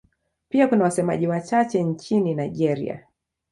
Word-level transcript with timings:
Pia 0.49 0.67
kuna 0.67 0.83
wasemaji 0.83 1.27
wachache 1.27 1.83
nchini 1.83 2.35
Nigeria. 2.35 3.07